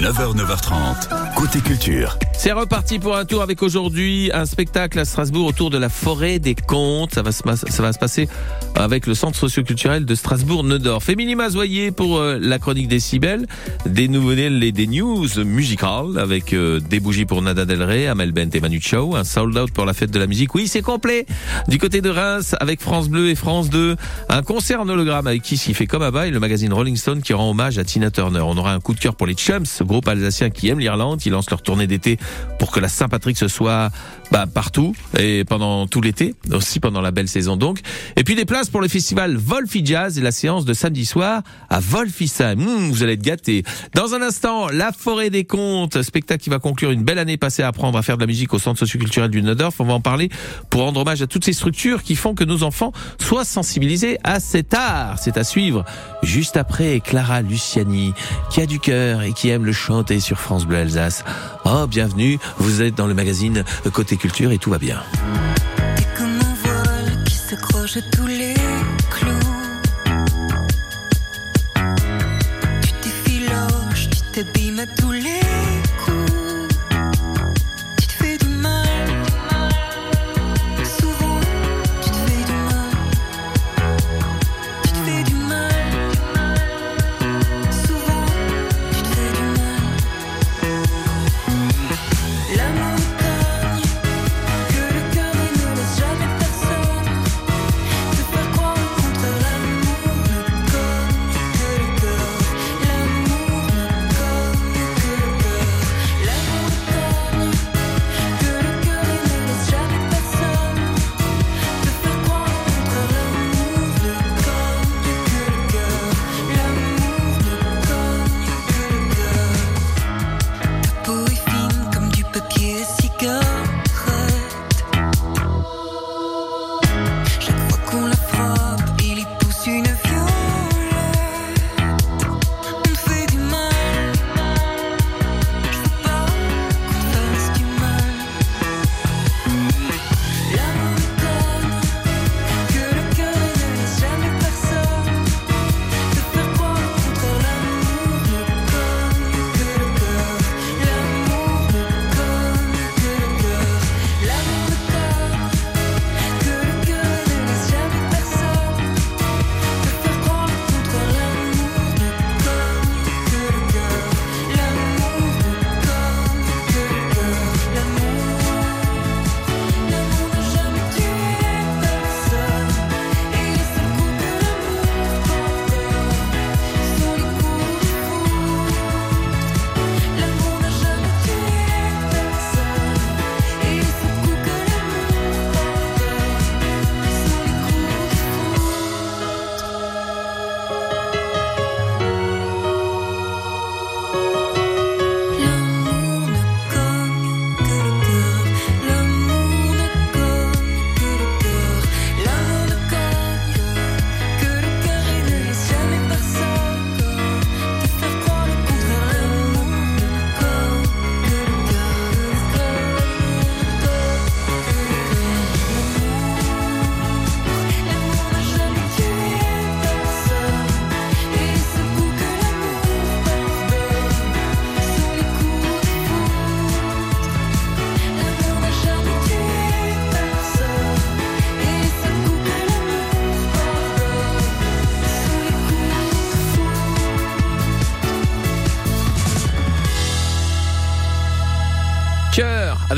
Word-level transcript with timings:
9h, 0.00 0.34
9h30, 0.34 1.35
côté 1.36 1.60
culture. 1.60 2.18
C'est 2.32 2.52
reparti 2.52 2.98
pour 2.98 3.14
un 3.14 3.26
tour 3.26 3.42
avec 3.42 3.62
aujourd'hui 3.62 4.30
un 4.32 4.46
spectacle 4.46 4.98
à 4.98 5.04
Strasbourg 5.04 5.44
autour 5.44 5.68
de 5.68 5.76
la 5.76 5.90
forêt 5.90 6.38
des 6.38 6.54
contes. 6.54 7.12
Ça 7.12 7.20
va 7.20 7.30
se, 7.30 7.42
ça 7.68 7.82
va 7.82 7.92
se 7.92 7.98
passer 7.98 8.26
avec 8.74 9.06
le 9.06 9.14
centre 9.14 9.38
socioculturel 9.38 10.06
de 10.06 10.14
Strasbourg-Neudorf. 10.14 11.06
Émilie 11.10 11.34
Mazoyer 11.34 11.90
pour 11.90 12.18
euh, 12.18 12.38
la 12.40 12.58
chronique 12.58 12.88
des 12.88 13.00
Cibelles, 13.00 13.46
des 13.84 14.08
nouvelles 14.08 14.64
et 14.64 14.72
des 14.72 14.86
news 14.86 15.26
musicales 15.44 16.18
avec 16.18 16.54
euh, 16.54 16.80
des 16.80 17.00
bougies 17.00 17.26
pour 17.26 17.42
Nada 17.42 17.66
Del 17.66 17.82
Rey, 17.82 18.06
Amel 18.06 18.32
Bent 18.32 18.54
et 18.54 18.60
Manu 18.60 18.80
Chao, 18.80 19.14
un 19.14 19.24
sold 19.24 19.56
out 19.58 19.70
pour 19.72 19.84
la 19.84 19.92
fête 19.92 20.10
de 20.10 20.18
la 20.18 20.26
musique. 20.26 20.54
Oui, 20.54 20.68
c'est 20.68 20.82
complet. 20.82 21.26
Du 21.68 21.76
côté 21.78 22.00
de 22.00 22.08
Reims 22.08 22.54
avec 22.60 22.80
France 22.80 23.10
Bleu 23.10 23.28
et 23.28 23.34
France 23.34 23.68
2, 23.68 23.96
un 24.30 24.42
concert 24.42 24.80
en 24.80 24.88
hologramme 24.88 25.26
avec 25.26 25.42
qui 25.42 25.58
s'y 25.58 25.74
fait 25.74 25.86
comme 25.86 26.02
à 26.02 26.10
bail 26.10 26.30
le 26.30 26.40
magazine 26.40 26.72
Rolling 26.72 26.96
Stone 26.96 27.20
qui 27.20 27.34
rend 27.34 27.50
hommage 27.50 27.76
à 27.76 27.84
Tina 27.84 28.10
Turner. 28.10 28.40
On 28.40 28.56
aura 28.56 28.72
un 28.72 28.80
coup 28.80 28.94
de 28.94 29.00
cœur 29.00 29.14
pour 29.14 29.26
les 29.26 29.34
Chums, 29.34 29.66
groupe 29.82 30.08
alsacien 30.08 30.48
qui 30.48 30.68
aime 30.68 30.78
l'Irlande. 30.78 31.20
Ils 31.26 31.32
lancent 31.32 31.50
leur 31.50 31.62
tournée 31.62 31.86
d'été 31.86 32.18
pour 32.58 32.70
que 32.70 32.80
la 32.80 32.88
Saint-Patrick 32.88 33.36
se 33.36 33.48
soit 33.48 33.90
bah, 34.30 34.46
partout 34.46 34.94
et 35.18 35.44
pendant 35.44 35.86
tout 35.86 36.00
l'été, 36.00 36.34
aussi 36.52 36.80
pendant 36.80 37.00
la 37.00 37.10
belle 37.10 37.28
saison 37.28 37.56
donc. 37.56 37.80
Et 38.16 38.24
puis 38.24 38.34
des 38.34 38.44
places 38.44 38.68
pour 38.68 38.80
le 38.80 38.88
festival 38.88 39.36
Wolfie 39.36 39.84
Jazz 39.84 40.18
et 40.18 40.22
la 40.22 40.32
séance 40.32 40.64
de 40.64 40.74
samedi 40.74 41.04
soir 41.04 41.42
à 41.70 41.80
Wolfisheim. 41.80 42.56
Mmh, 42.56 42.90
vous 42.90 43.02
allez 43.02 43.14
être 43.14 43.22
gâtés. 43.22 43.64
Dans 43.94 44.14
un 44.14 44.22
instant, 44.22 44.68
La 44.68 44.92
Forêt 44.92 45.30
des 45.30 45.44
Contes, 45.44 46.02
spectacle 46.02 46.42
qui 46.42 46.50
va 46.50 46.58
conclure 46.58 46.90
une 46.90 47.02
belle 47.02 47.18
année 47.18 47.36
passée 47.36 47.62
à 47.62 47.68
apprendre 47.68 47.98
à 47.98 48.02
faire 48.02 48.16
de 48.16 48.22
la 48.22 48.26
musique 48.26 48.54
au 48.54 48.58
centre 48.58 48.78
socioculturel 48.78 49.30
du 49.30 49.42
Neudorf. 49.42 49.80
On 49.80 49.84
va 49.84 49.94
en 49.94 50.00
parler 50.00 50.30
pour 50.70 50.82
rendre 50.82 51.00
hommage 51.00 51.22
à 51.22 51.26
toutes 51.26 51.44
ces 51.44 51.52
structures 51.52 52.02
qui 52.02 52.16
font 52.16 52.34
que 52.34 52.44
nos 52.44 52.62
enfants 52.62 52.92
soient 53.20 53.44
sensibilisés 53.44 54.18
à 54.24 54.40
cet 54.40 54.74
art. 54.74 55.18
C'est 55.18 55.36
à 55.36 55.44
suivre 55.44 55.84
juste 56.22 56.56
après 56.56 57.00
Clara 57.00 57.42
Luciani, 57.42 58.12
qui 58.50 58.60
a 58.60 58.66
du 58.66 58.78
cœur 58.78 59.22
et 59.22 59.32
qui 59.32 59.48
aime 59.48 59.64
le 59.64 59.72
chanter 59.72 60.20
sur 60.20 60.38
France 60.38 60.66
Bleu 60.66 60.78
Alsace. 60.78 61.15
Oh, 61.64 61.86
bienvenue, 61.86 62.38
vous 62.58 62.82
êtes 62.82 62.94
dans 62.94 63.06
le 63.06 63.14
magazine 63.14 63.64
Côté 63.92 64.16
Culture 64.16 64.52
et 64.52 64.58
tout 64.58 64.70
va 64.70 64.78
bien. 64.78 65.02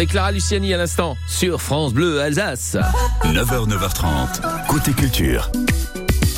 Avec 0.08 0.12
Clara 0.12 0.32
Luciani 0.32 0.72
à 0.74 0.76
l'instant 0.78 1.16
sur 1.26 1.60
France 1.60 1.92
Bleu 1.92 2.20
Alsace. 2.20 2.76
9h, 3.24 3.68
9h30, 3.68 4.66
côté 4.66 4.92
culture. 4.92 5.50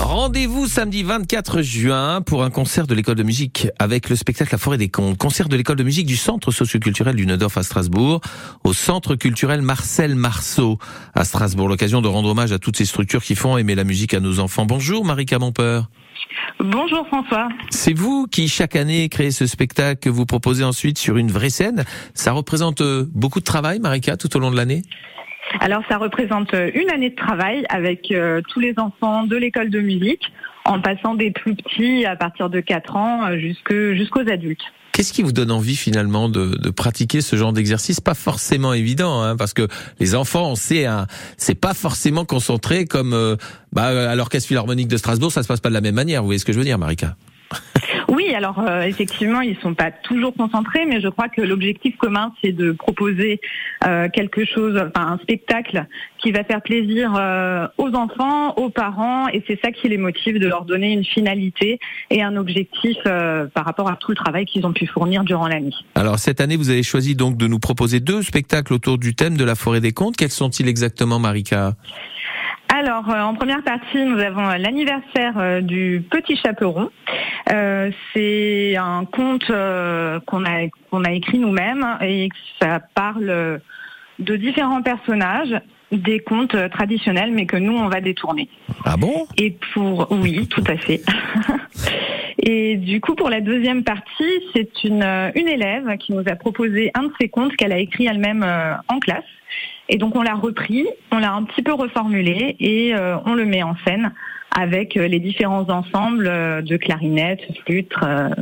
Rendez-vous 0.00 0.66
samedi 0.66 1.02
24 1.02 1.60
juin 1.60 2.22
pour 2.22 2.42
un 2.42 2.48
concert 2.48 2.86
de 2.86 2.94
l'école 2.94 3.16
de 3.16 3.22
musique 3.22 3.68
avec 3.78 4.08
le 4.08 4.16
spectacle 4.16 4.50
La 4.50 4.56
Forêt 4.56 4.78
des 4.78 4.88
Contes. 4.88 5.18
Concert 5.18 5.46
de 5.46 5.56
l'école 5.56 5.76
de 5.76 5.82
musique 5.82 6.06
du 6.06 6.16
centre 6.16 6.50
socioculturel 6.50 7.14
du 7.14 7.26
Neudorf 7.26 7.58
à 7.58 7.62
Strasbourg, 7.62 8.22
au 8.64 8.72
centre 8.72 9.14
culturel 9.14 9.60
Marcel 9.60 10.14
Marceau 10.14 10.78
à 11.14 11.24
Strasbourg. 11.24 11.68
L'occasion 11.68 12.00
de 12.00 12.08
rendre 12.08 12.30
hommage 12.30 12.50
à 12.50 12.58
toutes 12.58 12.78
ces 12.78 12.86
structures 12.86 13.22
qui 13.22 13.34
font 13.34 13.58
aimer 13.58 13.74
la 13.74 13.84
musique 13.84 14.14
à 14.14 14.20
nos 14.20 14.40
enfants. 14.40 14.64
Bonjour 14.64 15.04
Marika 15.04 15.38
Montpeur. 15.38 15.90
Bonjour 16.58 17.06
François. 17.06 17.48
C'est 17.68 17.92
vous 17.92 18.26
qui 18.26 18.48
chaque 18.48 18.76
année 18.76 19.10
créez 19.10 19.30
ce 19.30 19.46
spectacle 19.46 20.00
que 20.00 20.08
vous 20.08 20.24
proposez 20.24 20.64
ensuite 20.64 20.96
sur 20.96 21.18
une 21.18 21.30
vraie 21.30 21.50
scène. 21.50 21.84
Ça 22.14 22.32
représente 22.32 22.80
euh, 22.80 23.06
beaucoup 23.12 23.40
de 23.40 23.44
travail, 23.44 23.80
Marika, 23.80 24.16
tout 24.16 24.34
au 24.34 24.40
long 24.40 24.50
de 24.50 24.56
l'année? 24.56 24.82
Alors 25.58 25.82
ça 25.88 25.98
représente 25.98 26.54
euh, 26.54 26.70
une 26.74 26.90
année 26.90 27.10
de 27.10 27.16
travail 27.16 27.64
avec 27.68 28.10
euh, 28.12 28.40
tous 28.48 28.60
les 28.60 28.74
enfants 28.78 29.24
de 29.24 29.36
l'école 29.36 29.68
de 29.70 29.80
musique, 29.80 30.22
en 30.64 30.80
passant 30.80 31.14
des 31.14 31.30
plus 31.32 31.54
petits 31.56 32.04
à 32.06 32.14
partir 32.16 32.48
de 32.50 32.60
4 32.60 32.96
ans 32.96 33.26
euh, 33.26 33.38
jusque- 33.38 33.92
jusqu'aux 33.94 34.28
adultes. 34.30 34.60
Qu'est-ce 34.92 35.12
qui 35.12 35.22
vous 35.22 35.32
donne 35.32 35.50
envie 35.50 35.76
finalement 35.76 36.28
de, 36.28 36.56
de 36.56 36.70
pratiquer 36.70 37.20
ce 37.20 37.34
genre 37.36 37.52
d'exercice? 37.52 38.00
Pas 38.00 38.14
forcément 38.14 38.72
évident, 38.74 39.22
hein, 39.22 39.36
parce 39.36 39.54
que 39.54 39.66
les 39.98 40.14
enfants, 40.14 40.50
on 40.50 40.56
sait, 40.56 40.84
hein, 40.86 41.06
c'est 41.36 41.54
pas 41.54 41.74
forcément 41.74 42.24
concentré 42.24 42.84
comme 42.84 43.12
euh, 43.14 43.36
bah, 43.72 43.86
à 44.10 44.14
l'orchestre 44.14 44.48
philharmonique 44.48 44.88
de 44.88 44.96
Strasbourg. 44.96 45.32
Ça 45.32 45.42
se 45.42 45.48
passe 45.48 45.60
pas 45.60 45.68
de 45.68 45.74
la 45.74 45.80
même 45.80 45.94
manière. 45.94 46.20
Vous 46.22 46.26
voyez 46.26 46.38
ce 46.38 46.44
que 46.44 46.52
je 46.52 46.58
veux 46.58 46.64
dire, 46.64 46.78
Marika? 46.78 47.16
Oui, 48.10 48.34
alors 48.34 48.58
euh, 48.58 48.82
effectivement, 48.82 49.40
ils 49.40 49.56
sont 49.58 49.74
pas 49.74 49.92
toujours 49.92 50.34
concentrés, 50.34 50.84
mais 50.84 51.00
je 51.00 51.06
crois 51.06 51.28
que 51.28 51.40
l'objectif 51.42 51.96
commun, 51.96 52.32
c'est 52.42 52.50
de 52.50 52.72
proposer 52.72 53.40
euh, 53.86 54.08
quelque 54.08 54.44
chose, 54.44 54.76
enfin 54.76 55.12
un 55.12 55.18
spectacle 55.18 55.86
qui 56.18 56.32
va 56.32 56.42
faire 56.42 56.60
plaisir 56.60 57.14
euh, 57.16 57.68
aux 57.78 57.94
enfants, 57.94 58.54
aux 58.56 58.68
parents, 58.68 59.28
et 59.28 59.44
c'est 59.46 59.60
ça 59.62 59.70
qui 59.70 59.88
les 59.88 59.96
motive 59.96 60.40
de 60.40 60.48
leur 60.48 60.64
donner 60.64 60.92
une 60.92 61.04
finalité 61.04 61.78
et 62.10 62.20
un 62.20 62.36
objectif 62.36 62.96
par 63.04 63.64
rapport 63.64 63.88
à 63.88 63.96
tout 63.96 64.10
le 64.10 64.16
travail 64.16 64.44
qu'ils 64.44 64.66
ont 64.66 64.72
pu 64.72 64.86
fournir 64.86 65.22
durant 65.22 65.46
l'année. 65.46 65.70
Alors 65.94 66.18
cette 66.18 66.40
année, 66.40 66.56
vous 66.56 66.70
avez 66.70 66.82
choisi 66.82 67.14
donc 67.14 67.36
de 67.36 67.46
nous 67.46 67.60
proposer 67.60 68.00
deux 68.00 68.22
spectacles 68.22 68.74
autour 68.74 68.98
du 68.98 69.14
thème 69.14 69.36
de 69.36 69.44
la 69.44 69.54
forêt 69.54 69.80
des 69.80 69.92
contes. 69.92 70.16
Quels 70.16 70.30
sont-ils 70.30 70.68
exactement, 70.68 71.20
Marika? 71.20 71.74
Alors, 72.80 73.10
euh, 73.10 73.20
en 73.20 73.34
première 73.34 73.62
partie, 73.62 74.02
nous 74.06 74.18
avons 74.18 74.48
euh, 74.48 74.56
l'anniversaire 74.56 75.34
euh, 75.36 75.60
du 75.60 76.02
Petit 76.10 76.34
Chaperon. 76.34 76.88
Euh, 77.52 77.90
c'est 78.14 78.74
un 78.78 79.04
conte 79.04 79.52
qu'on 80.24 80.44
a 80.46 80.68
qu'on 80.90 81.04
a 81.04 81.12
écrit 81.12 81.38
nous-mêmes 81.38 81.98
et 82.00 82.30
ça 82.58 82.80
parle 82.94 83.60
de 84.18 84.36
différents 84.36 84.80
personnages, 84.80 85.60
des 85.92 86.20
contes 86.20 86.56
traditionnels, 86.70 87.32
mais 87.32 87.44
que 87.44 87.58
nous 87.58 87.76
on 87.76 87.88
va 87.88 88.00
détourner. 88.00 88.48
Ah 88.86 88.96
bon? 88.96 89.26
Et 89.36 89.58
pour 89.74 90.10
oui, 90.10 90.46
tout 90.46 90.64
à 90.66 90.78
fait. 90.78 91.02
Et 92.42 92.76
du 92.76 93.02
coup, 93.02 93.14
pour 93.14 93.28
la 93.28 93.42
deuxième 93.42 93.84
partie, 93.84 94.40
c'est 94.54 94.84
une, 94.84 95.02
une 95.02 95.48
élève 95.48 95.98
qui 95.98 96.14
nous 96.14 96.24
a 96.26 96.36
proposé 96.36 96.90
un 96.94 97.02
de 97.02 97.12
ses 97.20 97.28
contes 97.28 97.54
qu'elle 97.56 97.72
a 97.72 97.78
écrit 97.78 98.06
elle-même 98.06 98.46
en 98.88 98.98
classe. 98.98 99.24
Et 99.90 99.98
donc, 99.98 100.14
on 100.14 100.22
l'a 100.22 100.34
repris, 100.34 100.86
on 101.10 101.18
l'a 101.18 101.32
un 101.32 101.42
petit 101.42 101.62
peu 101.62 101.72
reformulé 101.72 102.56
et 102.60 102.94
euh, 102.94 103.16
on 103.26 103.34
le 103.34 103.44
met 103.44 103.64
en 103.64 103.74
scène 103.84 104.12
avec 104.56 104.96
euh, 104.96 105.08
les 105.08 105.18
différents 105.18 105.68
ensembles 105.68 106.28
euh, 106.28 106.62
de 106.62 106.76
clarinette, 106.76 107.40
flûte, 107.64 107.92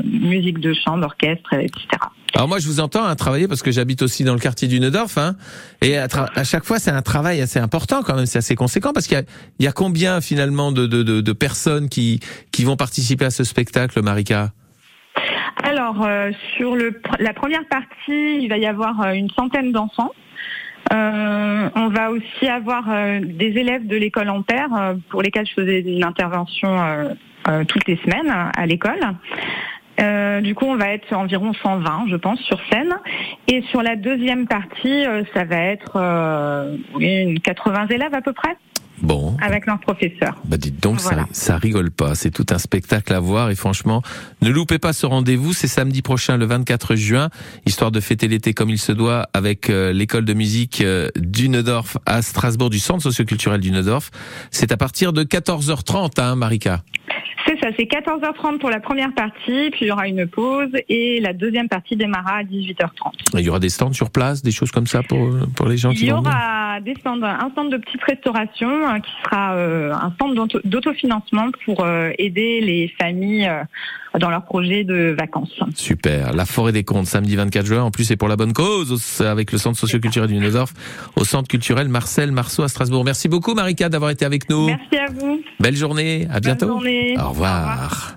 musique 0.05 0.59
de 0.59 0.75
chambre, 0.75 1.07
orchestre, 1.07 1.55
etc. 1.55 1.87
Alors 2.35 2.49
moi, 2.49 2.59
je 2.59 2.67
vous 2.67 2.81
entends 2.81 3.05
hein, 3.05 3.17
travailler 3.17 3.49
parce 3.49 3.63
que 3.63 3.71
j'habite 3.71 4.03
aussi 4.03 4.25
dans 4.25 4.35
le 4.35 4.39
quartier 4.39 4.69
du 4.69 4.79
Neudorf, 4.79 5.17
hein, 5.17 5.37
et 5.81 5.97
à, 5.97 6.09
chaque 6.45 6.65
fois, 6.65 6.79
c'est 6.79 6.91
un 6.91 7.01
travail 7.01 7.41
assez 7.41 7.59
important 7.59 8.03
quand 8.03 8.15
même, 8.15 8.27
c'est 8.27 8.39
assez 8.39 8.55
conséquent 8.55 8.93
parce 8.93 9.07
qu'il 9.07 9.17
y 9.17 9.21
a, 9.21 9.25
il 9.59 9.65
y 9.65 9.69
a 9.69 9.73
combien 9.73 10.21
finalement 10.21 10.71
de, 10.71 10.87
de, 10.87 11.03
de, 11.03 11.23
de 11.23 11.33
personnes 11.33 11.89
qui, 11.89 12.21
qui 12.53 12.65
vont 12.65 12.77
participer 12.77 13.25
à 13.25 13.31
ce 13.31 13.43
spectacle, 13.45 14.03
Marika? 14.03 14.51
Alors, 15.63 16.05
euh, 16.05 16.31
sur 16.57 16.77
le, 16.77 17.01
la 17.19 17.33
première 17.33 17.67
partie, 17.69 18.39
il 18.41 18.49
va 18.49 18.59
y 18.59 18.67
avoir 18.67 19.13
une 19.13 19.31
centaine 19.31 19.73
d'enfants. 19.73 20.13
Euh, 20.93 21.69
on 21.75 21.89
va 21.89 22.11
aussi 22.11 22.49
avoir 22.49 22.85
euh, 22.89 23.21
des 23.23 23.59
élèves 23.59 23.87
de 23.87 23.97
l'école 23.97 24.31
Ampère 24.31 24.75
euh, 24.75 24.95
pour 25.11 25.23
lesquels 25.23 25.47
je 25.47 25.53
faisais 25.53 25.81
une 25.81 26.05
intervention 26.05 26.77
toutes 27.67 27.87
les 27.87 27.97
semaines 28.05 28.31
à 28.31 28.67
l'école. 28.67 29.01
Du 30.43 30.55
coup, 30.55 30.67
on 30.67 30.77
va 30.77 30.91
être 30.91 31.13
environ 31.15 31.55
120, 31.55 32.05
je 32.09 32.17
pense, 32.17 32.39
sur 32.41 32.61
scène. 32.71 32.95
Et 33.47 33.63
sur 33.71 33.83
la 33.83 33.97
deuxième 33.97 34.47
partie, 34.47 35.05
ça 35.33 35.45
va 35.45 35.57
être 35.57 35.93
euh, 35.97 36.77
oui, 36.95 37.23
une 37.23 37.41
80 37.41 37.87
élèves 37.89 38.13
à 38.13 38.21
peu 38.21 38.35
près, 38.35 38.55
Bon, 39.03 39.37
avec 39.41 39.67
leurs 39.67 39.79
professeurs. 39.81 40.35
bah 40.45 40.57
dites 40.57 40.83
donc, 40.83 41.01
Voilà. 41.01 41.23
ça, 41.33 41.53
ça 41.53 41.59
rigole 41.59 41.91
pas. 41.91 42.15
C'est 42.15 42.31
tout 42.31 42.47
un 42.51 42.59
spectacle 42.59 43.13
à 43.13 43.21
voir 43.21 43.51
et 43.51 43.55
franchement, 43.55 44.03
ne 44.43 44.51
loupez 44.51 44.79
pas 44.79 44.93
ce 44.93 45.07
rendez-vous. 45.07 45.53
C'est 45.53 45.69
samedi 45.69 46.03
prochain, 46.03 46.37
le 46.37 46.47
24 46.47 46.97
juin, 46.97 47.29
histoire 47.67 47.91
de 47.91 48.01
fêter 48.01 48.29
l'été 48.29 48.55
comme 48.55 48.71
il 48.71 48.79
se 48.79 48.93
doit 48.93 49.29
avec 49.35 49.71
euh, 49.71 49.93
l'école 49.93 50.25
de 50.25 50.35
musique 50.35 50.81
euh, 50.81 51.09
du 51.17 51.49
Neudorf 51.49 51.99
à 52.07 52.23
Strasbourg, 52.23 52.71
du 52.71 52.79
centre 52.79 53.03
socioculturel 53.03 53.61
du 53.61 53.71
Neudorf. 53.71 54.11
C'est 54.51 54.73
à 54.73 54.77
partir 54.77 55.13
de 55.13 55.23
14h30, 55.25 56.21
hein, 56.21 56.35
Marika. 56.37 56.83
C'est 57.47 57.59
ça, 57.61 57.69
c'est 57.79 57.85
14h30 57.85 58.59
pour 58.59 58.69
la 58.69 58.79
première 58.79 59.15
partie, 59.15 59.71
puis 59.71 59.79
il 59.83 59.87
y 59.87 59.91
aura 59.91 60.07
une 60.07 60.27
pause 60.27 60.69
et 60.91 61.19
la 61.21 61.33
deuxième 61.33 61.67
partie 61.69 61.97
démarrera 61.97 62.37
à 62.39 62.43
18h30. 62.43 63.39
Il 63.39 63.41
y 63.41 63.49
aura 63.49 63.59
des 63.59 63.71
stands 63.71 63.93
sur 63.95 64.11
place, 64.11 64.43
des 64.43 64.51
choses 64.51 64.71
comme 64.71 64.87
ça 64.87 65.03
pour, 65.03 65.31
pour 65.57 65.67
les 65.67 65.79
gens 65.79 65.91
Il 65.93 65.97
qui 65.99 66.07
y 66.07 66.11
vont 66.11 66.19
venir 66.19 66.31
aura 66.31 66.68
des 66.81 66.95
stands, 67.01 67.23
un 67.23 67.51
stand 67.51 67.71
de 67.73 67.77
petite 67.79 68.03
restauration 68.03 68.69
euh, 68.69 68.99
qui 68.99 69.11
sera 69.25 69.55
euh, 69.55 69.93
un 69.93 70.11
d'auto- 70.35 70.61
d'autofinancement 70.65 71.47
pour 71.65 71.85
euh, 71.85 72.11
aider 72.19 72.61
les 72.61 72.93
familles 73.01 73.47
euh, 73.49 73.63
dans 74.19 74.31
leur 74.31 74.45
projet 74.45 74.85
de 74.85 75.15
vacances. 75.19 75.53
Super. 75.75 76.33
La 76.33 76.45
forêt 76.47 76.73
des 76.73 76.85
contes, 76.85 77.07
samedi 77.07 77.37
24 77.37 77.67
juin. 77.67 77.83
En 77.83 77.91
plus, 77.91 78.05
c'est 78.05 78.17
pour 78.17 78.29
la 78.29 78.37
bonne 78.37 78.53
cause, 78.53 78.93
au- 78.93 79.23
avec 79.23 79.53
le 79.53 79.59
centre 79.59 79.79
socioculturel 79.79 80.29
du 80.29 80.37
Neudorf, 80.39 80.73
au 81.17 81.25
centre 81.25 81.49
culturel 81.49 81.89
Marcel 81.89 82.33
Marceau 82.33 82.63
à 82.63 82.69
Strasbourg. 82.69 83.05
Merci 83.05 83.29
beaucoup, 83.29 83.55
Marika, 83.55 83.89
d'avoir 83.89 84.11
été 84.11 84.25
avec 84.25 84.49
nous. 84.51 84.67
Merci 84.67 84.97
à 84.97 85.07
vous. 85.13 85.41
Belle 85.61 85.77
journée. 85.77 86.27
À 86.33 86.41
bientôt. 86.41 86.71
Au 86.71 87.29
revoir. 87.29 88.17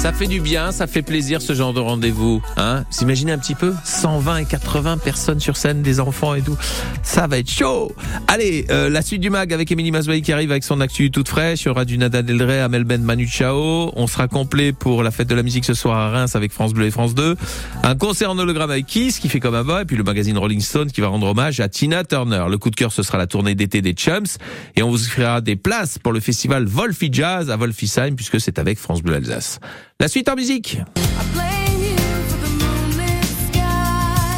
Ça 0.00 0.14
fait 0.14 0.28
du 0.28 0.40
bien, 0.40 0.72
ça 0.72 0.86
fait 0.86 1.02
plaisir 1.02 1.42
ce 1.42 1.52
genre 1.52 1.74
de 1.74 1.80
rendez-vous. 1.80 2.40
Hein 2.56 2.84
Vous 2.90 3.02
imaginez 3.02 3.32
un 3.32 3.38
petit 3.38 3.54
peu 3.54 3.74
120 3.84 4.38
et 4.38 4.44
80 4.46 4.96
personnes 4.96 5.40
sur 5.40 5.58
scène, 5.58 5.82
des 5.82 6.00
enfants 6.00 6.34
et 6.34 6.40
tout. 6.40 6.56
Ça 7.02 7.26
va 7.26 7.36
être 7.36 7.50
chaud. 7.50 7.92
Allez, 8.26 8.64
euh, 8.70 8.88
la 8.88 9.02
suite 9.02 9.20
du 9.20 9.28
mag 9.28 9.52
avec 9.52 9.70
Émilie 9.70 9.90
Mazouai 9.90 10.22
qui 10.22 10.32
arrive 10.32 10.52
avec 10.52 10.64
son 10.64 10.80
actu 10.80 11.10
toute 11.10 11.28
fraîche. 11.28 11.64
Il 11.64 11.66
y 11.66 11.68
aura 11.68 11.84
du 11.84 11.98
Nada 11.98 12.22
Del 12.22 12.42
Rey, 12.42 12.60
Amel 12.60 12.84
Ben, 12.84 13.02
Manu 13.02 13.28
Chao. 13.28 13.92
On 13.94 14.06
sera 14.06 14.26
complet 14.26 14.72
pour 14.72 15.02
la 15.02 15.10
fête 15.10 15.28
de 15.28 15.34
la 15.34 15.42
musique 15.42 15.66
ce 15.66 15.74
soir 15.74 15.98
à 15.98 16.08
Reims 16.08 16.34
avec 16.34 16.52
France 16.52 16.72
Bleu 16.72 16.86
et 16.86 16.90
France 16.90 17.14
2. 17.14 17.36
Un 17.82 17.94
concert 17.94 18.30
en 18.30 18.38
hologramme 18.38 18.70
avec 18.70 18.86
Kiss 18.86 19.18
qui 19.18 19.28
fait 19.28 19.40
comme 19.40 19.54
avant. 19.54 19.80
Et 19.80 19.84
puis 19.84 19.98
le 19.98 20.02
magazine 20.02 20.38
Rolling 20.38 20.60
Stone 20.60 20.90
qui 20.90 21.02
va 21.02 21.08
rendre 21.08 21.26
hommage 21.26 21.60
à 21.60 21.68
Tina 21.68 22.04
Turner. 22.04 22.46
Le 22.48 22.56
coup 22.56 22.70
de 22.70 22.76
cœur, 22.76 22.90
ce 22.90 23.02
sera 23.02 23.18
la 23.18 23.26
tournée 23.26 23.54
d'été 23.54 23.82
des 23.82 23.94
Chumps. 23.94 24.38
Et 24.76 24.82
on 24.82 24.88
vous 24.88 25.04
offrira 25.04 25.42
des 25.42 25.56
places 25.56 25.98
pour 25.98 26.14
le 26.14 26.20
festival 26.20 26.64
Wolfie 26.64 27.10
Jazz 27.12 27.50
à 27.50 27.56
Wolfisheim 27.56 28.14
puisque 28.16 28.40
c'est 28.40 28.58
avec 28.58 28.78
France 28.78 29.02
Bleu 29.02 29.16
Alsace. 29.16 29.60
La 30.00 30.08
suite 30.08 30.30
en 30.30 30.34
musique. 30.34 30.78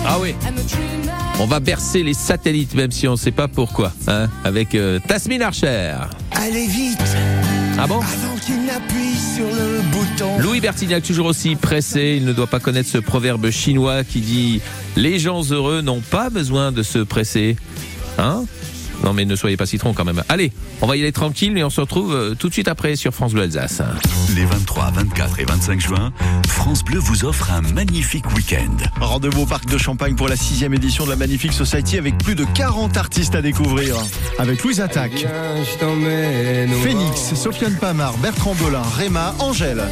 Ah 0.04 0.18
oui. 0.20 0.34
On 1.38 1.46
va 1.46 1.60
bercer 1.60 2.02
les 2.02 2.14
satellites 2.14 2.74
même 2.74 2.90
si 2.90 3.06
on 3.06 3.12
ne 3.12 3.16
sait 3.16 3.30
pas 3.30 3.46
pourquoi. 3.46 3.92
Hein, 4.08 4.28
avec 4.42 4.74
euh, 4.74 4.98
Tasmin 5.06 5.40
Archer. 5.40 5.94
Allez 6.32 6.66
vite, 6.66 6.98
Ah 7.78 7.86
bon 7.86 8.00
avant 8.00 8.36
qu'il 8.44 8.64
n'appuie 8.64 9.14
sur 9.36 9.46
le 9.46 9.80
bouton. 9.92 10.40
Louis 10.40 10.60
Bertignac, 10.60 11.04
toujours 11.04 11.26
aussi 11.26 11.54
pressé, 11.54 12.14
il 12.16 12.24
ne 12.24 12.32
doit 12.32 12.48
pas 12.48 12.58
connaître 12.58 12.88
ce 12.88 12.98
proverbe 12.98 13.48
chinois 13.50 14.02
qui 14.02 14.20
dit 14.20 14.60
«Les 14.96 15.20
gens 15.20 15.44
heureux 15.52 15.80
n'ont 15.80 16.00
pas 16.00 16.28
besoin 16.28 16.72
de 16.72 16.82
se 16.82 16.98
presser». 16.98 17.54
Hein? 18.18 18.46
Non 19.02 19.12
mais 19.12 19.24
ne 19.24 19.36
soyez 19.36 19.56
pas 19.56 19.66
citron 19.66 19.92
quand 19.94 20.04
même. 20.04 20.22
Allez, 20.28 20.52
on 20.80 20.86
va 20.86 20.96
y 20.96 21.00
aller 21.00 21.12
tranquille 21.12 21.56
et 21.58 21.64
on 21.64 21.70
se 21.70 21.80
retrouve 21.80 22.14
euh, 22.14 22.34
tout 22.34 22.48
de 22.48 22.52
suite 22.52 22.68
après 22.68 22.96
sur 22.96 23.12
France 23.12 23.32
Bleu 23.32 23.42
Alsace. 23.42 23.82
Les 24.34 24.44
23, 24.44 24.92
24 24.92 25.40
et 25.40 25.44
25 25.44 25.80
juin, 25.80 26.12
France 26.46 26.84
Bleu 26.84 26.98
vous 26.98 27.24
offre 27.24 27.50
un 27.50 27.62
magnifique 27.62 28.32
week-end. 28.34 28.76
Rendez-vous 29.00 29.42
au 29.42 29.46
Parc 29.46 29.66
de 29.66 29.78
Champagne 29.78 30.14
pour 30.14 30.28
la 30.28 30.36
sixième 30.36 30.74
édition 30.74 31.04
de 31.04 31.10
la 31.10 31.16
Magnifique 31.16 31.52
Society 31.52 31.98
avec 31.98 32.18
plus 32.18 32.34
de 32.34 32.44
40 32.44 32.96
artistes 32.96 33.34
à 33.34 33.42
découvrir. 33.42 33.96
Avec 34.38 34.62
Louise 34.62 34.80
Attaque, 34.80 35.26
Phoenix, 36.82 37.34
Sofiane 37.34 37.74
Pamar, 37.74 38.16
Bertrand 38.18 38.54
Belin, 38.54 38.82
Réma, 38.96 39.34
Angèle. 39.38 39.82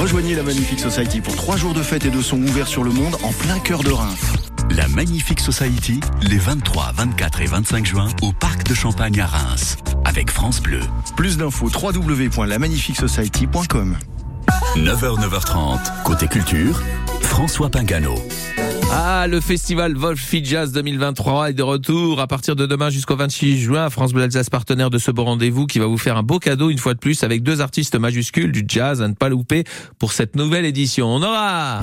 Rejoignez 0.00 0.34
la 0.34 0.42
Magnifique 0.42 0.80
Society 0.80 1.20
pour 1.20 1.36
trois 1.36 1.56
jours 1.56 1.74
de 1.74 1.82
fête 1.82 2.04
et 2.04 2.10
de 2.10 2.20
son 2.20 2.40
ouverts 2.42 2.68
sur 2.68 2.84
le 2.84 2.90
monde 2.90 3.16
en 3.22 3.32
plein 3.32 3.58
cœur 3.58 3.82
de 3.82 3.90
Reims. 3.90 4.43
La 4.70 4.88
Magnifique 4.88 5.40
Society, 5.40 6.00
les 6.22 6.38
23, 6.38 6.92
24 6.96 7.42
et 7.42 7.46
25 7.46 7.86
juin, 7.86 8.08
au 8.22 8.32
Parc 8.32 8.64
de 8.64 8.74
Champagne 8.74 9.20
à 9.20 9.26
Reims, 9.26 9.76
avec 10.04 10.30
France 10.30 10.60
Bleu. 10.60 10.80
Plus 11.16 11.36
d'infos 11.36 11.68
www.lamagnifiquesociety.com 11.68 13.96
9h, 14.76 15.20
9h30, 15.20 16.02
côté 16.04 16.26
culture, 16.26 16.82
François 17.20 17.70
Pingano. 17.70 18.14
Ah, 18.92 19.26
le 19.28 19.40
festival 19.40 19.96
Wolfie 19.96 20.44
Jazz 20.44 20.72
2023 20.72 21.50
est 21.50 21.54
de 21.54 21.62
retour 21.62 22.20
à 22.20 22.26
partir 22.26 22.56
de 22.56 22.66
demain 22.66 22.90
jusqu'au 22.90 23.16
26 23.16 23.58
juin. 23.58 23.88
France 23.90 24.12
Bleu 24.12 24.24
Alsace, 24.24 24.50
partenaire 24.50 24.90
de 24.90 24.98
ce 24.98 25.10
beau 25.10 25.24
rendez-vous 25.24 25.66
qui 25.66 25.78
va 25.78 25.86
vous 25.86 25.98
faire 25.98 26.16
un 26.16 26.22
beau 26.22 26.38
cadeau 26.38 26.70
une 26.70 26.78
fois 26.78 26.94
de 26.94 27.00
plus 27.00 27.24
avec 27.24 27.42
deux 27.42 27.60
artistes 27.60 27.96
majuscules 27.96 28.52
du 28.52 28.64
jazz 28.66 29.02
à 29.02 29.08
ne 29.08 29.14
pas 29.14 29.28
louper 29.28 29.64
pour 29.98 30.12
cette 30.12 30.36
nouvelle 30.36 30.64
édition. 30.64 31.08
On 31.08 31.22
aura 31.22 31.80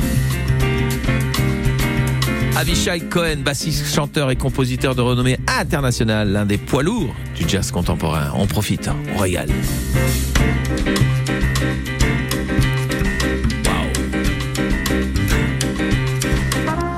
Avishai 2.55 2.99
Cohen, 3.09 3.37
bassiste, 3.43 3.93
chanteur 3.93 4.29
et 4.29 4.35
compositeur 4.35 4.93
de 4.93 5.01
renommée 5.01 5.39
internationale, 5.47 6.31
l'un 6.31 6.45
des 6.45 6.57
poids 6.57 6.83
lourds 6.83 7.15
du 7.35 7.47
jazz 7.47 7.71
contemporain. 7.71 8.31
On 8.35 8.45
profite, 8.45 8.87
hein, 8.87 8.95
on 9.15 9.19
régale. 9.19 9.49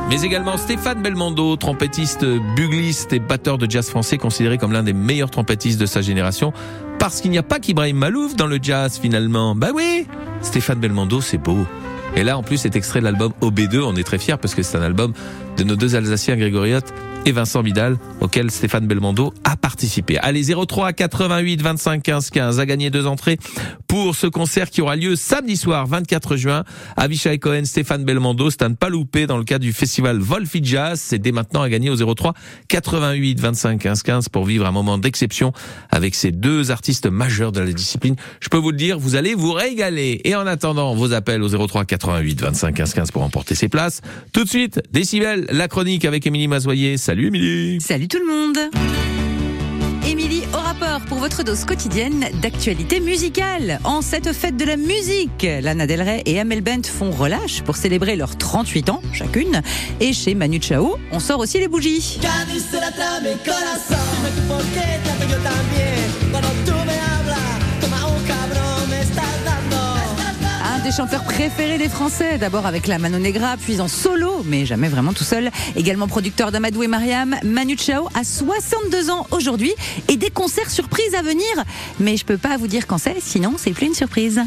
Mais 0.10 0.22
également 0.22 0.58
Stéphane 0.58 1.02
Belmondo, 1.02 1.56
trompettiste, 1.56 2.26
bugliste 2.56 3.14
et 3.14 3.20
batteur 3.20 3.58
de 3.58 3.70
jazz 3.70 3.90
français, 3.90 4.18
considéré 4.18 4.58
comme 4.58 4.72
l'un 4.72 4.84
des 4.84 4.94
meilleurs 4.94 5.32
trompettistes 5.32 5.80
de 5.80 5.86
sa 5.86 6.02
génération. 6.02 6.54
Parce 7.00 7.20
qu'il 7.20 7.32
n'y 7.32 7.38
a 7.38 7.44
pas 7.44 7.60
qu'Ibrahim 7.60 7.98
Malouf 7.98 8.36
dans 8.36 8.48
le 8.48 8.60
jazz 8.62 9.00
finalement. 9.00 9.56
Bah 9.56 9.70
oui, 9.74 10.08
Stéphane 10.42 10.80
Belmondo, 10.80 11.20
c'est 11.22 11.38
beau. 11.38 11.66
Et 12.16 12.24
là, 12.24 12.38
en 12.38 12.44
plus, 12.44 12.58
c'est 12.58 12.76
extrait 12.76 13.00
de 13.00 13.06
l'album 13.06 13.34
OB2. 13.42 13.82
On 13.82 13.96
est 13.96 14.04
très 14.04 14.20
fiers 14.20 14.38
parce 14.38 14.54
que 14.54 14.62
c'est 14.62 14.78
un 14.78 14.84
album 14.84 15.14
de 15.58 15.64
nos 15.64 15.76
deux 15.76 15.96
Alsaciens 15.96 16.36
Grégoriotte 16.36 16.94
et 17.26 17.32
Vincent 17.32 17.62
Vidal, 17.62 17.98
auquel 18.20 18.52
Stéphane 18.52 18.86
Belmondo 18.86 19.34
a 19.44 19.56
participé. 19.56 20.18
Allez, 20.18 20.54
03 20.54 20.94
88 20.94 21.62
25 21.62 22.04
15 22.04 22.30
15 22.30 22.60
a 22.60 22.66
gagné 22.66 22.90
deux 22.90 23.08
entrées 23.08 23.38
pour 23.88 24.16
ce 24.16 24.28
concert 24.28 24.70
qui 24.70 24.82
aura 24.82 24.96
lieu 24.96 25.16
samedi 25.16 25.56
soir 25.56 25.88
24 25.88 26.36
juin. 26.36 26.64
Avishai 26.98 27.40
Cohen, 27.40 27.64
Stéphane 27.64 28.04
Belmondo, 28.04 28.50
c'est 28.50 28.64
à 28.64 28.70
ne 28.70 28.74
pas 28.76 28.90
louper 28.90 29.26
dans 29.26 29.38
le 29.38 29.44
cadre 29.46 29.64
du 29.64 29.72
festival 29.72 30.20
Wolfi 30.20 30.60
Jazz. 30.64 31.00
C'est 31.00 31.20
dès 31.20 31.32
maintenant 31.32 31.62
à 31.62 31.70
gagner 31.70 31.90
au 31.90 32.14
03 32.14 32.34
88 32.68 33.40
25 33.40 33.80
15 33.80 34.04
15 34.04 34.30
pour 34.30 34.46
vivre 34.46 34.66
un 34.66 34.72
moment 34.72 34.98
d'exception 34.98 35.54
avec 35.92 36.16
ces 36.16 36.32
deux 36.32 36.72
artistes 36.72 37.06
majeurs 37.06 37.52
de 37.52 37.62
la 37.62 37.72
discipline. 37.72 38.16
Je 38.42 38.50
peux 38.50 38.58
vous 38.58 38.72
le 38.72 38.78
dire, 38.78 39.00
vous 39.00 39.16
allez 39.16 39.34
vous 39.34 39.54
régaler. 39.54 40.20
Et 40.26 40.36
en 40.36 40.46
attendant, 40.46 40.94
vos 40.94 41.14
appels 41.14 41.42
au 41.42 41.68
03 41.68 41.86
88 41.86 42.42
25 42.42 42.76
15 42.76 42.94
15 42.94 43.12
pour 43.12 43.24
emporter 43.24 43.56
ces 43.56 43.70
places. 43.70 44.02
Tout 44.34 44.44
de 44.44 44.50
suite, 44.50 44.82
Décibel, 44.92 45.43
la 45.50 45.68
chronique 45.68 46.06
avec 46.06 46.26
Émilie 46.26 46.48
Mazoyer. 46.48 46.98
Salut 46.98 47.28
Émilie 47.28 47.80
Salut 47.82 48.08
tout 48.08 48.20
le 48.20 48.26
monde 48.26 48.58
Émilie 50.08 50.44
au 50.54 50.58
rapport 50.58 51.02
pour 51.08 51.18
votre 51.18 51.44
dose 51.44 51.64
quotidienne 51.66 52.26
d'actualité 52.42 53.00
musicale. 53.00 53.80
En 53.84 54.02
cette 54.02 54.34
fête 54.34 54.58
de 54.58 54.66
la 54.66 54.76
musique, 54.76 55.44
Lana 55.44 55.88
Del 55.88 56.02
Rey 56.02 56.24
et 56.26 56.40
Amel 56.40 56.62
Bent 56.62 56.86
font 56.86 57.12
relâche 57.12 57.62
pour 57.62 57.78
célébrer 57.78 58.16
leurs 58.16 58.38
38 58.38 58.90
ans 58.90 59.02
chacune. 59.14 59.62
Et 60.00 60.14
chez 60.14 60.36
Manu 60.36 60.60
Chao, 60.62 60.98
on 61.12 61.20
sort 61.20 61.40
aussi 61.40 61.58
les 61.58 61.68
bougies. 61.68 62.20
Des 70.84 70.92
chanteurs 70.92 71.24
préférés 71.24 71.78
des 71.78 71.88
Français, 71.88 72.38
d'abord 72.38 72.66
avec 72.66 72.88
la 72.88 73.00
Mano 73.00 73.18
Negra, 73.18 73.56
puis 73.58 73.80
en 73.80 73.88
solo, 73.88 74.44
mais 74.46 74.66
jamais 74.66 74.90
vraiment 74.90 75.14
tout 75.14 75.24
seul. 75.24 75.50
Également 75.78 76.08
producteur 76.08 76.52
d'Amadou 76.52 76.84
et 76.84 76.88
Mariam, 76.88 77.36
Manu 77.44 77.78
Chao 77.78 78.10
a 78.14 78.24
62 78.26 79.10
ans 79.10 79.26
aujourd'hui 79.32 79.72
et 80.10 80.18
des 80.18 80.30
concerts 80.30 80.70
surprises 80.70 81.16
à 81.16 81.22
venir. 81.22 81.46
Mais 82.00 82.18
je 82.18 82.26
peux 82.26 82.38
pas 82.38 82.58
vous 82.58 82.68
dire 82.68 82.86
quand 82.86 82.98
c'est, 82.98 83.22
sinon 83.22 83.54
c'est 83.58 83.72
plus 83.72 83.88
une 83.88 83.94
surprise. 83.94 84.42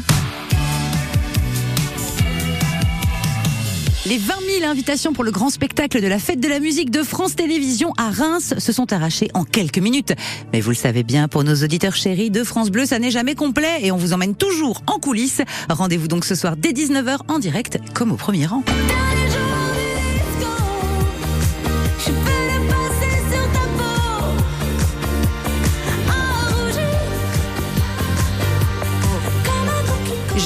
Les 4.07 4.17
20 4.17 4.35
000 4.59 4.71
invitations 4.71 5.11
pour 5.11 5.25
le 5.25 5.31
grand 5.31 5.49
spectacle 5.49 6.01
de 6.01 6.07
la 6.07 6.17
fête 6.17 6.39
de 6.39 6.47
la 6.47 6.61
musique 6.61 6.91
de 6.91 7.03
France 7.03 7.35
Télévisions 7.35 7.91
à 7.97 8.09
Reims 8.09 8.53
se 8.57 8.71
sont 8.71 8.93
arrachées 8.93 9.29
en 9.33 9.43
quelques 9.43 9.79
minutes. 9.79 10.13
Mais 10.53 10.61
vous 10.61 10.69
le 10.69 10.77
savez 10.77 11.03
bien, 11.03 11.27
pour 11.27 11.43
nos 11.43 11.55
auditeurs 11.55 11.93
chéris 11.93 12.29
de 12.29 12.45
France 12.45 12.69
Bleu, 12.69 12.85
ça 12.85 12.99
n'est 12.99 13.11
jamais 13.11 13.35
complet 13.35 13.79
et 13.81 13.91
on 13.91 13.97
vous 13.97 14.13
emmène 14.13 14.33
toujours 14.33 14.81
en 14.87 14.97
coulisses. 14.99 15.41
Rendez-vous 15.69 16.07
donc 16.07 16.23
ce 16.23 16.35
soir 16.35 16.55
dès 16.55 16.71
19h 16.71 17.17
en 17.27 17.39
direct, 17.39 17.79
comme 17.93 18.13
au 18.13 18.15
premier 18.15 18.45
rang. 18.45 18.63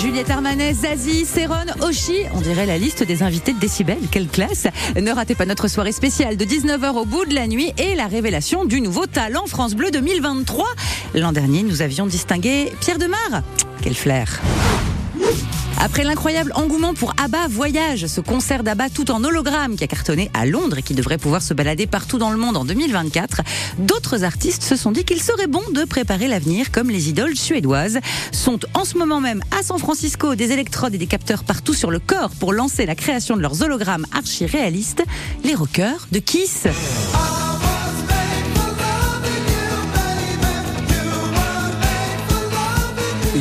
Juliette 0.01 0.31
Armanet, 0.31 0.73
Zazie, 0.73 1.25
Céron, 1.25 1.53
Oshi, 1.81 2.23
on 2.33 2.41
dirait 2.41 2.65
la 2.65 2.79
liste 2.79 3.03
des 3.03 3.21
invités 3.21 3.53
de 3.53 3.59
Décibel, 3.59 3.99
quelle 4.09 4.27
classe 4.27 4.65
Ne 4.99 5.11
ratez 5.11 5.35
pas 5.35 5.45
notre 5.45 5.67
soirée 5.67 5.91
spéciale 5.91 6.37
de 6.37 6.43
19h 6.43 6.95
au 6.95 7.05
bout 7.05 7.23
de 7.25 7.35
la 7.35 7.45
nuit 7.45 7.71
et 7.77 7.93
la 7.93 8.07
révélation 8.07 8.65
du 8.65 8.81
nouveau 8.81 9.05
talent 9.05 9.45
France 9.45 9.75
Bleu 9.75 9.91
2023. 9.91 10.65
L'an 11.13 11.31
dernier, 11.31 11.61
nous 11.61 11.83
avions 11.83 12.07
distingué 12.07 12.71
Pierre 12.79 12.97
Demar. 12.97 13.43
Quel 13.83 13.93
flair 13.93 14.41
après 15.81 16.03
l'incroyable 16.03 16.51
engouement 16.53 16.93
pour 16.93 17.13
ABBA 17.17 17.47
Voyage, 17.49 18.05
ce 18.05 18.21
concert 18.21 18.61
d'ABBA 18.63 18.89
tout 18.91 19.09
en 19.09 19.23
hologramme 19.23 19.75
qui 19.75 19.83
a 19.83 19.87
cartonné 19.87 20.29
à 20.35 20.45
Londres 20.45 20.77
et 20.77 20.83
qui 20.83 20.93
devrait 20.93 21.17
pouvoir 21.17 21.41
se 21.41 21.55
balader 21.55 21.87
partout 21.87 22.19
dans 22.19 22.29
le 22.29 22.37
monde 22.37 22.55
en 22.55 22.65
2024, 22.65 23.41
d'autres 23.79 24.23
artistes 24.23 24.61
se 24.61 24.75
sont 24.75 24.91
dit 24.91 25.03
qu'il 25.05 25.21
serait 25.21 25.47
bon 25.47 25.63
de 25.73 25.83
préparer 25.83 26.27
l'avenir 26.27 26.71
comme 26.71 26.91
les 26.91 27.09
idoles 27.09 27.35
suédoises 27.35 27.99
sont 28.31 28.59
en 28.75 28.85
ce 28.85 28.97
moment 28.97 29.21
même 29.21 29.41
à 29.57 29.63
San 29.63 29.79
Francisco 29.79 30.35
des 30.35 30.51
électrodes 30.51 30.93
et 30.93 30.99
des 30.99 31.07
capteurs 31.07 31.43
partout 31.43 31.73
sur 31.73 31.89
le 31.89 31.99
corps 31.99 32.31
pour 32.39 32.53
lancer 32.53 32.85
la 32.85 32.95
création 32.95 33.35
de 33.35 33.41
leurs 33.41 33.63
hologrammes 33.63 34.05
archi-réalistes, 34.13 35.03
les 35.43 35.55
rockers 35.55 36.07
de 36.11 36.19
Kiss. 36.19 36.67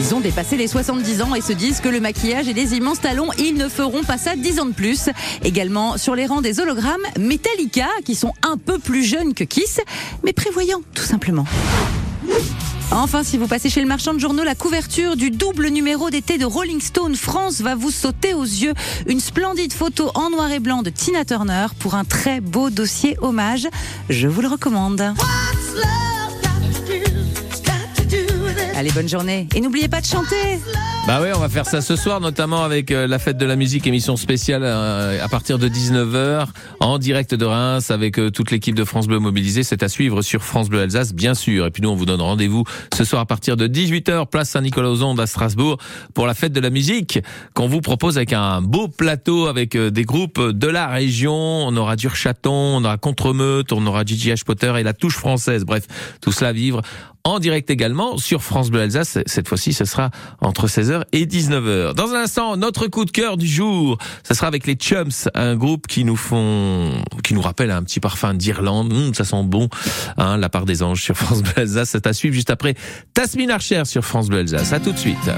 Ils 0.00 0.14
ont 0.14 0.20
dépassé 0.20 0.56
les 0.56 0.66
70 0.66 1.20
ans 1.20 1.34
et 1.34 1.42
se 1.42 1.52
disent 1.52 1.80
que 1.80 1.88
le 1.90 2.00
maquillage 2.00 2.48
et 2.48 2.54
les 2.54 2.74
immenses 2.74 3.02
talons, 3.02 3.28
ils 3.38 3.54
ne 3.54 3.68
feront 3.68 4.02
pas 4.02 4.16
ça 4.16 4.34
10 4.34 4.60
ans 4.60 4.64
de 4.64 4.72
plus. 4.72 5.10
Également 5.44 5.98
sur 5.98 6.14
les 6.14 6.24
rangs 6.24 6.40
des 6.40 6.58
hologrammes, 6.58 7.02
Metallica, 7.18 7.86
qui 8.06 8.14
sont 8.14 8.32
un 8.40 8.56
peu 8.56 8.78
plus 8.78 9.04
jeunes 9.04 9.34
que 9.34 9.44
Kiss, 9.44 9.78
mais 10.24 10.32
prévoyants, 10.32 10.80
tout 10.94 11.04
simplement. 11.04 11.44
Enfin, 12.90 13.22
si 13.22 13.36
vous 13.36 13.46
passez 13.46 13.68
chez 13.68 13.82
le 13.82 13.86
marchand 13.86 14.14
de 14.14 14.18
journaux, 14.18 14.42
la 14.42 14.54
couverture 14.54 15.16
du 15.16 15.30
double 15.30 15.68
numéro 15.68 16.08
d'été 16.08 16.38
de 16.38 16.46
Rolling 16.46 16.80
Stone 16.80 17.14
France 17.14 17.60
va 17.60 17.74
vous 17.74 17.90
sauter 17.90 18.32
aux 18.32 18.42
yeux. 18.42 18.72
Une 19.06 19.20
splendide 19.20 19.74
photo 19.74 20.10
en 20.14 20.30
noir 20.30 20.50
et 20.50 20.60
blanc 20.60 20.80
de 20.80 20.88
Tina 20.88 21.26
Turner 21.26 21.66
pour 21.78 21.94
un 21.94 22.04
très 22.04 22.40
beau 22.40 22.70
dossier 22.70 23.18
hommage. 23.20 23.68
Je 24.08 24.28
vous 24.28 24.40
le 24.40 24.48
recommande. 24.48 25.12
Allez, 28.80 28.92
bonne 28.92 29.10
journée. 29.10 29.46
Et 29.54 29.60
n'oubliez 29.60 29.88
pas 29.88 30.00
de 30.00 30.06
chanter. 30.06 30.58
Bah 31.06 31.20
ouais, 31.20 31.32
on 31.36 31.38
va 31.38 31.50
faire 31.50 31.66
ça 31.66 31.82
ce 31.82 31.96
soir, 31.96 32.18
notamment 32.18 32.62
avec 32.62 32.90
euh, 32.90 33.06
la 33.06 33.18
fête 33.18 33.36
de 33.36 33.44
la 33.44 33.56
musique, 33.56 33.86
émission 33.86 34.16
spéciale 34.16 34.62
euh, 34.64 35.22
à 35.22 35.28
partir 35.28 35.58
de 35.58 35.68
19h, 35.68 36.46
en 36.80 36.98
direct 36.98 37.34
de 37.34 37.44
Reims, 37.44 37.90
avec 37.90 38.18
euh, 38.18 38.30
toute 38.30 38.50
l'équipe 38.50 38.74
de 38.74 38.84
France 38.84 39.06
Bleu 39.06 39.18
mobilisée. 39.18 39.64
C'est 39.64 39.82
à 39.82 39.88
suivre 39.90 40.22
sur 40.22 40.42
France 40.42 40.70
Bleu 40.70 40.80
Alsace, 40.80 41.12
bien 41.12 41.34
sûr. 41.34 41.66
Et 41.66 41.70
puis 41.70 41.82
nous, 41.82 41.90
on 41.90 41.94
vous 41.94 42.06
donne 42.06 42.22
rendez-vous 42.22 42.64
ce 42.94 43.04
soir 43.04 43.20
à 43.20 43.26
partir 43.26 43.58
de 43.58 43.68
18h, 43.68 44.26
place 44.30 44.48
Saint-Nicolas 44.48 44.90
aux 44.90 45.02
Ondes 45.02 45.20
à 45.20 45.26
Strasbourg, 45.26 45.76
pour 46.14 46.26
la 46.26 46.32
fête 46.32 46.54
de 46.54 46.60
la 46.60 46.70
musique, 46.70 47.18
qu'on 47.52 47.68
vous 47.68 47.82
propose 47.82 48.16
avec 48.16 48.32
un 48.32 48.62
beau 48.62 48.88
plateau, 48.88 49.46
avec 49.46 49.76
des 49.76 50.04
groupes 50.04 50.40
de 50.40 50.68
la 50.68 50.86
région. 50.86 51.34
On 51.34 51.76
aura 51.76 51.96
Durchaton, 51.96 52.78
on 52.78 52.84
aura 52.84 52.96
Contremeute, 52.96 53.74
on 53.74 53.86
aura 53.86 54.04
Gigi 54.06 54.30
H. 54.30 54.44
Potter 54.44 54.72
et 54.78 54.82
la 54.82 54.94
touche 54.94 55.18
française. 55.18 55.66
Bref, 55.66 55.86
tout 56.22 56.32
cela 56.32 56.48
à 56.48 56.52
vivre 56.52 56.80
en 57.24 57.38
direct 57.38 57.70
également 57.70 58.18
sur 58.18 58.42
France 58.42 58.70
Bleu 58.70 58.80
Alsace. 58.80 59.18
Cette 59.26 59.48
fois-ci, 59.48 59.72
ce 59.72 59.84
sera 59.84 60.10
entre 60.40 60.66
16h 60.66 61.02
et 61.12 61.26
19h. 61.26 61.94
Dans 61.94 62.10
un 62.12 62.22
instant, 62.22 62.56
notre 62.56 62.86
coup 62.86 63.04
de 63.04 63.10
cœur 63.10 63.36
du 63.36 63.46
jour, 63.46 63.98
ce 64.26 64.34
sera 64.34 64.46
avec 64.46 64.66
les 64.66 64.74
Chums, 64.74 65.28
un 65.34 65.56
groupe 65.56 65.86
qui 65.86 66.04
nous 66.04 66.16
font, 66.16 66.92
qui 67.22 67.34
nous 67.34 67.42
rappelle 67.42 67.70
un 67.70 67.82
petit 67.82 68.00
parfum 68.00 68.34
d'Irlande. 68.34 68.92
Hum, 68.92 69.14
ça 69.14 69.24
sent 69.24 69.42
bon, 69.44 69.68
hein, 70.16 70.36
la 70.36 70.48
part 70.48 70.64
des 70.64 70.82
anges 70.82 71.02
sur 71.02 71.16
France 71.16 71.42
Bleu 71.42 71.52
Alsace. 71.56 71.90
C'est 71.90 72.06
à 72.06 72.12
suivre 72.12 72.34
juste 72.34 72.50
après 72.50 72.74
Tasmin 73.14 73.50
Archer 73.50 73.84
sur 73.84 74.04
France 74.04 74.28
Bleu 74.28 74.40
Alsace. 74.40 74.72
À 74.72 74.80
tout 74.80 74.92
de 74.92 74.98
suite. 74.98 75.30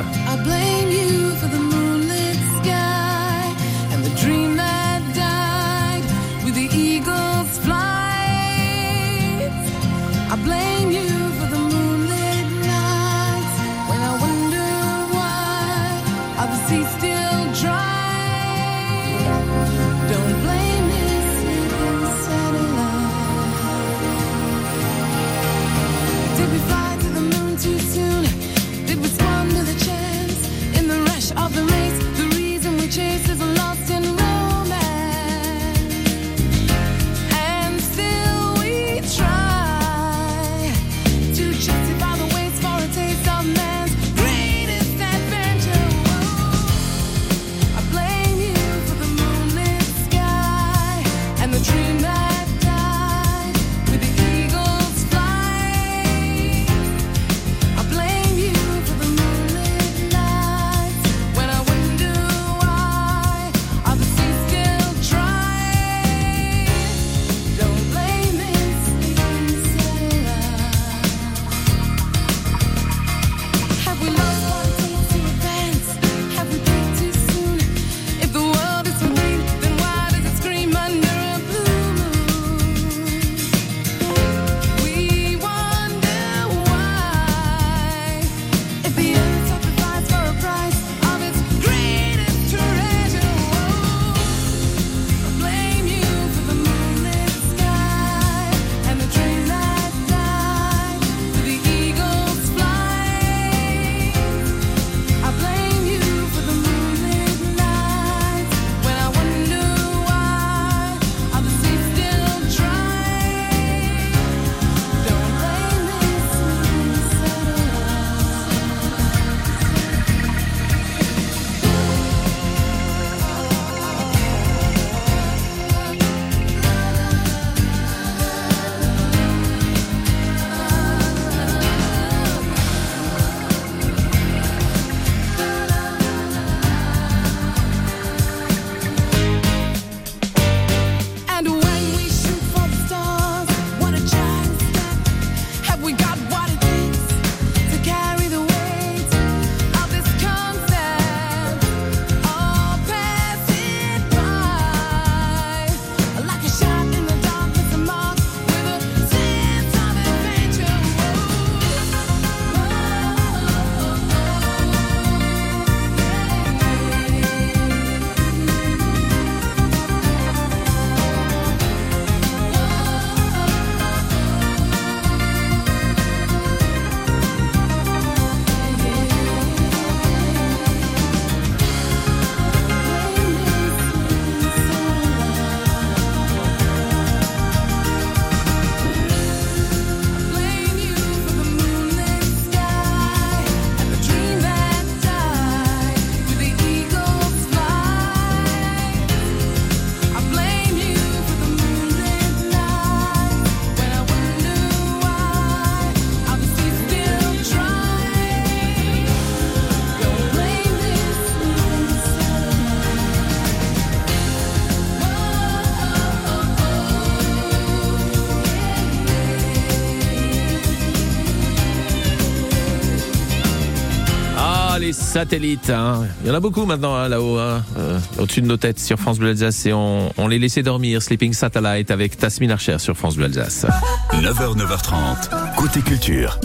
Satellite, 225.12 225.68
hein. 225.68 226.06
il 226.22 226.28
y 226.28 226.30
en 226.30 226.34
a 226.34 226.40
beaucoup 226.40 226.64
maintenant 226.64 226.94
hein, 226.94 227.06
là-haut, 227.06 227.36
hein, 227.36 227.62
euh, 227.76 227.98
au-dessus 228.18 228.40
de 228.40 228.46
nos 228.46 228.56
têtes 228.56 228.80
sur 228.80 228.98
France 228.98 229.18
Bleu 229.18 229.28
Alsace 229.28 229.66
et 229.66 229.74
on, 229.74 230.10
on 230.16 230.26
les 230.26 230.38
laissait 230.38 230.62
dormir. 230.62 231.02
Sleeping 231.02 231.34
Satellite 231.34 231.90
avec 231.90 232.16
Tasmin 232.16 232.48
Archer 232.48 232.78
sur 232.78 232.96
France 232.96 233.16
Bleu 233.16 233.26
Alsace. 233.26 233.66
9h, 234.14 234.56
9h30. 234.56 235.54
Côté 235.54 235.82
culture. 235.82 236.40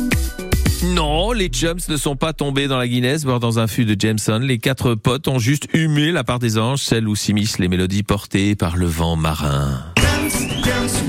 Non, 0.83 1.31
les 1.31 1.47
Jumps 1.49 1.87
ne 1.87 1.95
sont 1.95 2.17
pas 2.17 2.33
tombés 2.33 2.67
dans 2.67 2.77
la 2.77 2.89
Guinness, 2.89 3.23
voire 3.23 3.39
dans 3.39 3.57
un 3.57 3.67
fût 3.67 3.85
de 3.85 3.95
Jameson. 3.97 4.39
Les 4.39 4.57
quatre 4.57 4.95
potes 4.95 5.29
ont 5.29 5.39
juste 5.39 5.69
humé 5.73 6.11
la 6.11 6.25
part 6.25 6.39
des 6.39 6.57
anges, 6.57 6.81
celle 6.81 7.07
où 7.07 7.15
s'immiscent 7.15 7.59
les 7.59 7.69
mélodies 7.69 8.03
portées 8.03 8.57
par 8.57 8.75
le 8.75 8.87
vent 8.87 9.15
marin. 9.15 9.81
Dance, 9.95 10.41
dance 10.65 11.03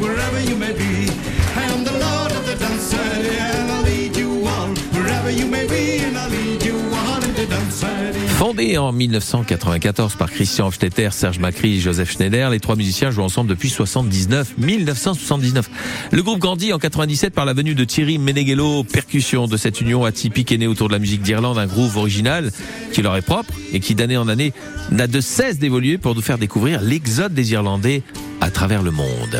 En 8.58 8.90
1994 8.90 10.16
par 10.16 10.32
Christian 10.32 10.66
Hofstetter, 10.66 11.10
Serge 11.12 11.38
Macri 11.38 11.76
et 11.76 11.80
Joseph 11.80 12.10
Schneider, 12.10 12.50
les 12.50 12.58
trois 12.58 12.74
musiciens 12.74 13.12
jouent 13.12 13.22
ensemble 13.22 13.48
depuis 13.48 13.70
79, 13.70 14.54
1979. 14.58 15.70
Le 16.10 16.22
groupe 16.24 16.40
grandit 16.40 16.72
en 16.72 16.78
97 16.80 17.32
par 17.32 17.44
la 17.44 17.52
venue 17.52 17.76
de 17.76 17.84
Thierry 17.84 18.18
Meneghello, 18.18 18.82
percussion 18.82 19.46
de 19.46 19.56
cette 19.56 19.80
union 19.80 20.04
atypique 20.04 20.50
est 20.50 20.58
née 20.58 20.66
autour 20.66 20.88
de 20.88 20.92
la 20.92 20.98
musique 20.98 21.22
d'Irlande, 21.22 21.56
un 21.56 21.66
groove 21.66 21.98
original 21.98 22.50
qui 22.92 23.00
leur 23.00 23.16
est 23.16 23.22
propre 23.22 23.54
et 23.72 23.78
qui 23.78 23.94
d'année 23.94 24.16
en 24.16 24.26
année 24.26 24.52
n'a 24.90 25.06
de 25.06 25.20
cesse 25.20 25.60
d'évoluer 25.60 25.96
pour 25.96 26.16
nous 26.16 26.22
faire 26.22 26.38
découvrir 26.38 26.80
l'exode 26.80 27.34
des 27.34 27.52
Irlandais 27.52 28.02
à 28.40 28.50
travers 28.50 28.82
le 28.82 28.90
monde. 28.90 29.38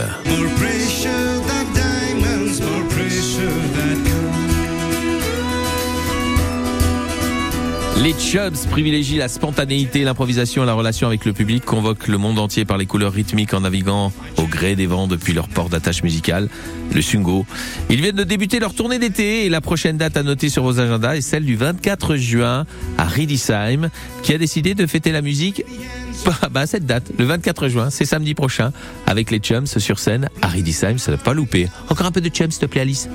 Les 8.03 8.13
Chubbs 8.13 8.69
privilégient 8.71 9.19
la 9.19 9.27
spontanéité, 9.27 10.05
l'improvisation 10.05 10.63
et 10.63 10.67
la 10.67 10.75
relation 10.75 11.09
avec 11.09 11.25
le 11.25 11.33
public, 11.33 11.65
convoquent 11.65 12.07
le 12.07 12.17
monde 12.17 12.39
entier 12.39 12.65
par 12.65 12.79
les 12.79 12.87
couleurs 12.87 13.13
rythmiques 13.13 13.55
en 13.55 13.61
naviguant 13.63 14.13
au 14.37 14.45
gré 14.45 14.77
des 14.77 14.87
vents 14.87 15.09
depuis 15.09 15.33
leur 15.33 15.49
port 15.49 15.69
d'attache 15.69 16.05
musicale, 16.05 16.49
le 16.95 17.03
Sungo. 17.03 17.45
Ils 17.91 18.01
viennent 18.01 18.15
de 18.15 18.23
débuter 18.23 18.61
leur 18.61 18.73
tournée 18.73 19.01
d'été 19.01 19.47
et 19.47 19.49
la 19.49 19.61
prochaine 19.61 19.97
date 19.97 20.17
à 20.17 20.23
noter 20.23 20.49
sur 20.49 20.63
vos 20.63 20.79
agendas 20.79 21.17
est 21.17 21.23
celle 21.23 21.45
du 21.45 21.57
24 21.57 22.15
juin 22.15 22.67
à 22.99 23.05
Riedisheim, 23.05 23.91
qui 24.23 24.33
a 24.33 24.39
décidé 24.39 24.77
de 24.77 24.87
fêter 24.87 25.11
la 25.11 25.21
musique 25.21 25.65
bah, 26.25 26.39
bah, 26.53 26.67
cette 26.67 26.87
date, 26.87 27.11
le 27.19 27.25
24 27.25 27.67
juin, 27.67 27.91
c'est 27.91 28.05
samedi 28.05 28.35
prochain, 28.35 28.73
avec 29.07 29.33
les 29.33 29.41
Chums 29.41 29.67
sur 29.67 29.99
scène 29.99 30.29
à 30.41 30.47
Riedisheim, 30.47 30.99
ça 30.99 31.11
ne 31.11 31.17
pas 31.17 31.35
louper. 31.35 31.69
Encore 31.89 32.07
un 32.07 32.13
peu 32.13 32.21
de 32.21 32.29
Chums, 32.29 32.53
s'il 32.53 32.61
te 32.61 32.67
plaît, 32.67 32.83
Alice. 32.83 33.09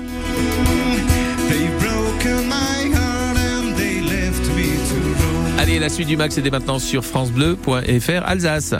Allez, 5.74 5.80
la 5.80 5.88
suite 5.88 6.06
du 6.06 6.16
max, 6.16 6.36
c'est 6.36 6.40
dès 6.40 6.50
maintenant 6.50 6.78
sur 6.78 7.04
francebleu.fr 7.04 8.22
Alsace. 8.24 8.76